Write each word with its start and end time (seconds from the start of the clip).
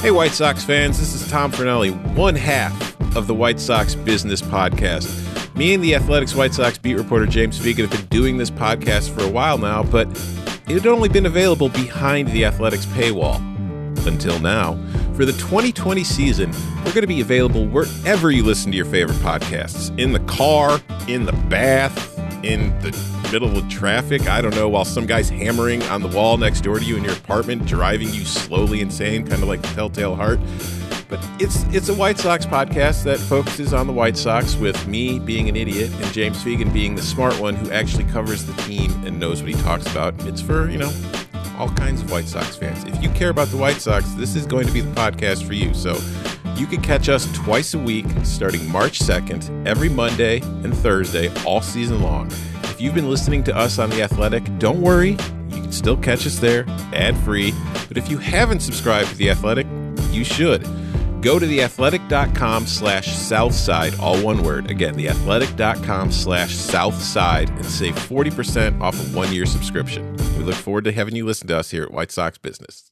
Hey, 0.00 0.10
White 0.10 0.32
Sox 0.32 0.62
fans, 0.62 0.98
this 0.98 1.14
is 1.14 1.26
Tom 1.30 1.50
Fornelli, 1.50 1.90
one 2.14 2.34
half 2.34 3.00
of 3.16 3.26
the 3.26 3.32
White 3.34 3.58
Sox 3.58 3.94
Business 3.94 4.42
Podcast. 4.42 5.56
Me 5.56 5.72
and 5.72 5.82
the 5.82 5.94
Athletic's 5.94 6.34
White 6.34 6.52
Sox 6.52 6.76
beat 6.76 6.96
reporter 6.96 7.24
James 7.24 7.58
Fegan 7.58 7.88
have 7.88 7.90
been 7.90 8.06
doing 8.06 8.36
this 8.36 8.50
podcast 8.50 9.14
for 9.14 9.24
a 9.24 9.30
while 9.30 9.56
now, 9.56 9.82
but 9.82 10.06
it 10.68 10.74
had 10.74 10.86
only 10.86 11.08
been 11.08 11.24
available 11.24 11.70
behind 11.70 12.28
the 12.28 12.44
Athletic's 12.44 12.84
paywall. 12.86 13.36
Until 14.06 14.38
now. 14.40 14.74
For 15.14 15.24
the 15.24 15.32
2020 15.32 16.04
season, 16.04 16.50
we're 16.78 16.92
going 16.92 17.00
to 17.00 17.06
be 17.06 17.22
available 17.22 17.66
wherever 17.66 18.30
you 18.30 18.44
listen 18.44 18.70
to 18.72 18.76
your 18.76 18.84
favorite 18.86 19.16
podcasts 19.18 19.96
in 19.98 20.12
the 20.12 20.20
car, 20.20 20.80
in 21.08 21.24
the 21.24 21.32
bath, 21.48 22.13
in 22.44 22.78
the 22.80 22.90
middle 23.32 23.56
of 23.56 23.68
traffic. 23.68 24.28
I 24.28 24.40
don't 24.40 24.54
know, 24.54 24.68
while 24.68 24.84
some 24.84 25.06
guy's 25.06 25.28
hammering 25.28 25.82
on 25.84 26.02
the 26.02 26.08
wall 26.08 26.36
next 26.36 26.60
door 26.60 26.78
to 26.78 26.84
you 26.84 26.96
in 26.96 27.04
your 27.04 27.14
apartment, 27.14 27.66
driving 27.66 28.08
you 28.08 28.24
slowly 28.24 28.80
insane, 28.80 29.26
kind 29.26 29.42
of 29.42 29.48
like 29.48 29.62
the 29.62 29.68
Telltale 29.68 30.14
Heart. 30.14 30.40
But 31.08 31.24
it's 31.38 31.62
it's 31.64 31.88
a 31.88 31.94
White 31.94 32.18
Sox 32.18 32.46
podcast 32.46 33.04
that 33.04 33.18
focuses 33.18 33.72
on 33.72 33.86
the 33.86 33.92
White 33.92 34.16
Sox 34.16 34.56
with 34.56 34.86
me 34.86 35.18
being 35.18 35.48
an 35.48 35.56
idiot 35.56 35.90
and 35.92 36.12
James 36.12 36.42
Fegan 36.42 36.72
being 36.72 36.94
the 36.94 37.02
smart 37.02 37.38
one 37.38 37.54
who 37.54 37.70
actually 37.70 38.04
covers 38.04 38.44
the 38.44 38.54
team 38.62 38.90
and 39.04 39.20
knows 39.20 39.42
what 39.42 39.50
he 39.50 39.60
talks 39.62 39.86
about. 39.90 40.14
It's 40.26 40.40
for, 40.40 40.68
you 40.70 40.78
know, 40.78 40.92
all 41.58 41.68
kinds 41.68 42.02
of 42.02 42.10
White 42.10 42.26
Sox 42.26 42.56
fans. 42.56 42.84
If 42.84 43.02
you 43.02 43.10
care 43.10 43.30
about 43.30 43.48
the 43.48 43.56
White 43.56 43.76
Sox, 43.76 44.10
this 44.14 44.34
is 44.34 44.46
going 44.46 44.66
to 44.66 44.72
be 44.72 44.80
the 44.80 44.92
podcast 44.94 45.46
for 45.46 45.52
you. 45.52 45.74
So 45.74 45.94
you 46.56 46.66
can 46.66 46.80
catch 46.80 47.08
us 47.08 47.30
twice 47.32 47.74
a 47.74 47.78
week 47.78 48.06
starting 48.22 48.70
March 48.70 49.00
2nd, 49.00 49.66
every 49.66 49.88
Monday 49.88 50.40
and 50.40 50.76
Thursday, 50.76 51.32
all 51.44 51.60
season 51.60 52.02
long. 52.02 52.30
If 52.64 52.80
you've 52.80 52.94
been 52.94 53.10
listening 53.10 53.44
to 53.44 53.56
us 53.56 53.78
on 53.78 53.90
The 53.90 54.02
Athletic, 54.02 54.58
don't 54.58 54.80
worry, 54.80 55.10
you 55.10 55.62
can 55.62 55.72
still 55.72 55.96
catch 55.96 56.26
us 56.26 56.38
there 56.38 56.64
ad 56.92 57.16
free. 57.18 57.52
But 57.88 57.98
if 57.98 58.10
you 58.10 58.18
haven't 58.18 58.60
subscribed 58.60 59.10
to 59.10 59.16
The 59.16 59.30
Athletic, 59.30 59.66
you 60.10 60.24
should. 60.24 60.62
Go 61.20 61.38
to 61.38 61.46
theathletic.com 61.46 62.66
slash 62.66 63.16
southside, 63.16 63.98
all 63.98 64.22
one 64.22 64.42
word. 64.42 64.70
Again, 64.70 64.94
theathletic.com 64.94 66.12
slash 66.12 66.54
southside 66.54 67.48
and 67.48 67.64
save 67.64 67.94
40% 67.94 68.80
off 68.82 68.94
a 68.94 69.16
one 69.16 69.32
year 69.32 69.46
subscription. 69.46 70.14
We 70.36 70.44
look 70.44 70.54
forward 70.54 70.84
to 70.84 70.92
having 70.92 71.16
you 71.16 71.24
listen 71.24 71.48
to 71.48 71.56
us 71.56 71.70
here 71.70 71.84
at 71.84 71.92
White 71.92 72.12
Sox 72.12 72.36
Business. 72.36 72.90